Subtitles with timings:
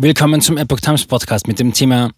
[0.00, 2.12] Willkommen zum Epoch Times Podcast mit dem Thema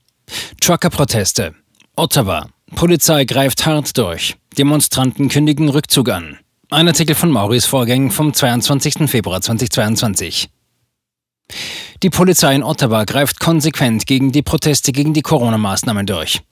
[0.61, 1.55] Trucker-Proteste.
[1.97, 2.47] Ottawa.
[2.75, 4.37] Polizei greift hart durch.
[4.59, 6.37] Demonstranten kündigen Rückzug an.
[6.69, 9.09] Ein Artikel von Maurice Vorgäng vom 22.
[9.09, 10.51] Februar 2022.
[12.03, 16.43] Die Polizei in Ottawa greift konsequent gegen die Proteste gegen die Corona-Maßnahmen durch.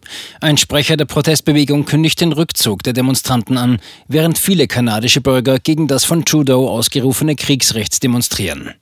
[0.40, 5.88] Ein Sprecher der Protestbewegung kündigt den Rückzug der Demonstranten an, während viele kanadische Bürger gegen
[5.88, 8.72] das von Trudeau ausgerufene Kriegsrecht demonstrieren.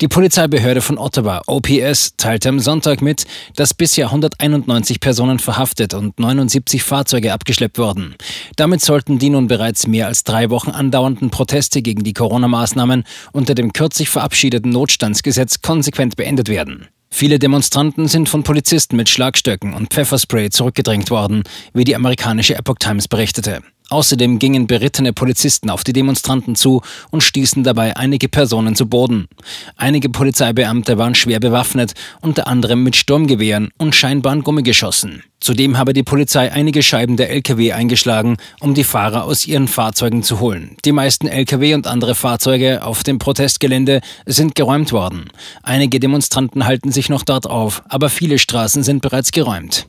[0.00, 3.24] Die Polizeibehörde von Ottawa, OPS, teilte am Sonntag mit,
[3.56, 8.14] dass bisher 191 Personen verhaftet und 79 Fahrzeuge abgeschleppt wurden.
[8.56, 13.54] Damit sollten die nun bereits mehr als drei Wochen andauernden Proteste gegen die Corona-Maßnahmen unter
[13.54, 16.86] dem kürzlich verabschiedeten Notstandsgesetz konsequent beendet werden.
[17.10, 21.42] Viele Demonstranten sind von Polizisten mit Schlagstöcken und Pfefferspray zurückgedrängt worden,
[21.72, 23.62] wie die amerikanische Epoch Times berichtete.
[23.90, 29.28] Außerdem gingen berittene Polizisten auf die Demonstranten zu und stießen dabei einige Personen zu Boden.
[29.76, 35.22] Einige Polizeibeamte waren schwer bewaffnet, unter anderem mit Sturmgewehren und scheinbaren Gummigeschossen.
[35.40, 40.22] Zudem habe die Polizei einige Scheiben der Lkw eingeschlagen, um die Fahrer aus ihren Fahrzeugen
[40.22, 40.76] zu holen.
[40.84, 45.30] Die meisten Lkw und andere Fahrzeuge auf dem Protestgelände sind geräumt worden.
[45.62, 49.86] Einige Demonstranten halten sich noch dort auf, aber viele Straßen sind bereits geräumt.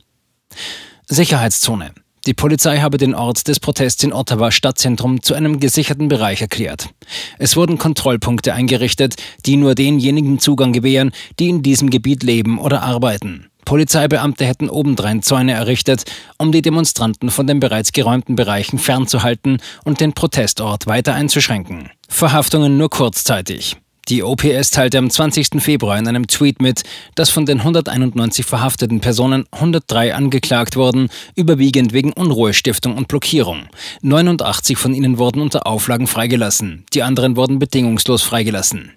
[1.06, 1.92] Sicherheitszone.
[2.26, 6.90] Die Polizei habe den Ort des Protests in Ottawa Stadtzentrum zu einem gesicherten Bereich erklärt.
[7.38, 9.14] Es wurden Kontrollpunkte eingerichtet,
[9.46, 13.46] die nur denjenigen Zugang gewähren, die in diesem Gebiet leben oder arbeiten.
[13.64, 16.04] Polizeibeamte hätten obendrein Zäune errichtet,
[16.38, 21.88] um die Demonstranten von den bereits geräumten Bereichen fernzuhalten und den Protestort weiter einzuschränken.
[22.08, 23.76] Verhaftungen nur kurzzeitig.
[24.08, 25.62] Die OPS teilte am 20.
[25.62, 26.82] Februar in einem Tweet mit,
[27.14, 33.68] dass von den 191 verhafteten Personen 103 angeklagt wurden, überwiegend wegen Unruhestiftung und Blockierung.
[34.02, 38.92] 89 von ihnen wurden unter Auflagen freigelassen, die anderen wurden bedingungslos freigelassen.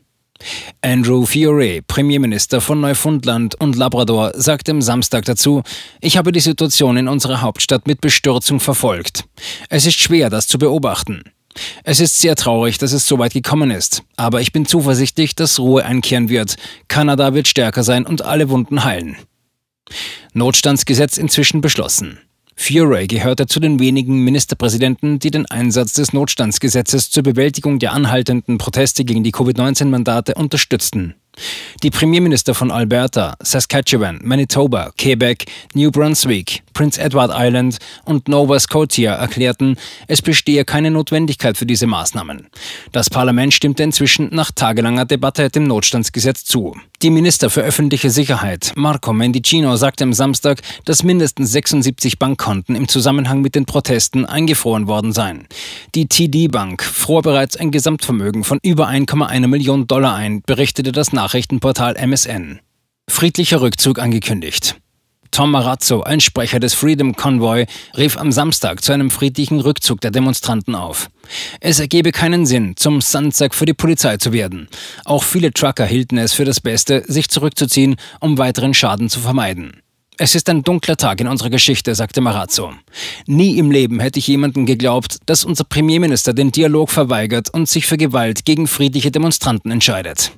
[0.82, 5.64] Andrew Fiore, Premierminister von Neufundland und Labrador, sagte am Samstag dazu,
[6.02, 9.26] ich habe die Situation in unserer Hauptstadt mit Bestürzung verfolgt.
[9.70, 11.24] Es ist schwer, das zu beobachten.
[11.84, 15.60] Es ist sehr traurig, dass es so weit gekommen ist, aber ich bin zuversichtlich, dass
[15.60, 16.56] Ruhe einkehren wird.
[16.88, 19.18] Kanada wird stärker sein und alle Wunden heilen.
[20.34, 22.20] Notstandsgesetz inzwischen beschlossen.
[22.56, 28.58] Furay gehörte zu den wenigen Ministerpräsidenten, die den Einsatz des Notstandsgesetzes zur Bewältigung der anhaltenden
[28.58, 31.16] Proteste gegen die Covid-19-Mandate unterstützten.
[31.84, 39.16] Die Premierminister von Alberta, Saskatchewan, Manitoba, Quebec, New Brunswick, Prince Edward Island und Nova Scotia
[39.16, 39.78] erklärten,
[40.08, 42.48] es bestehe keine Notwendigkeit für diese Maßnahmen.
[42.92, 46.76] Das Parlament stimmte inzwischen nach tagelanger Debatte dem Notstandsgesetz zu.
[47.04, 52.88] Die Minister für öffentliche Sicherheit, Marco Mendicino, sagte am Samstag, dass mindestens 76 Bankkonten im
[52.88, 55.50] Zusammenhang mit den Protesten eingefroren worden seien.
[55.96, 61.12] Die TD Bank fror bereits ein Gesamtvermögen von über 1,1 Million Dollar ein, berichtete das
[61.12, 62.62] Nachrichtenportal MSN.
[63.10, 64.78] Friedlicher Rückzug angekündigt.
[65.34, 67.66] Tom Marazzo, ein Sprecher des Freedom Convoy,
[67.98, 71.10] rief am Samstag zu einem friedlichen Rückzug der Demonstranten auf.
[71.60, 74.68] Es ergebe keinen Sinn, zum Sandsack für die Polizei zu werden.
[75.06, 79.82] Auch viele Trucker hielten es für das Beste, sich zurückzuziehen, um weiteren Schaden zu vermeiden.
[80.20, 82.72] Es ist ein dunkler Tag in unserer Geschichte, sagte Marazzo.
[83.26, 87.88] Nie im Leben hätte ich jemanden geglaubt, dass unser Premierminister den Dialog verweigert und sich
[87.88, 90.32] für Gewalt gegen friedliche Demonstranten entscheidet.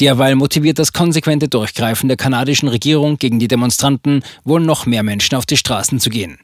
[0.00, 5.36] Derweil motiviert das konsequente Durchgreifen der kanadischen Regierung gegen die Demonstranten, wohl noch mehr Menschen
[5.36, 6.38] auf die Straßen zu gehen.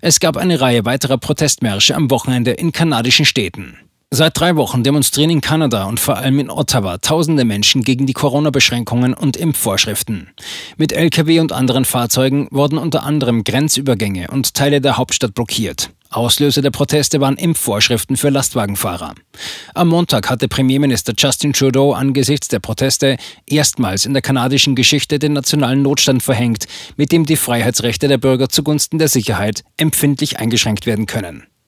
[0.00, 3.78] Es gab eine Reihe weiterer Protestmärsche am Wochenende in kanadischen Städten.
[4.14, 8.12] Seit drei Wochen demonstrieren in Kanada und vor allem in Ottawa tausende Menschen gegen die
[8.12, 10.28] Corona-Beschränkungen und Impfvorschriften.
[10.76, 15.88] Mit Lkw und anderen Fahrzeugen wurden unter anderem Grenzübergänge und Teile der Hauptstadt blockiert.
[16.12, 19.14] Auslöser der Proteste waren Impfvorschriften für Lastwagenfahrer.
[19.74, 25.32] Am Montag hatte Premierminister Justin Trudeau angesichts der Proteste erstmals in der kanadischen Geschichte den
[25.32, 31.06] nationalen Notstand verhängt, mit dem die Freiheitsrechte der Bürger zugunsten der Sicherheit empfindlich eingeschränkt werden
[31.06, 31.46] können.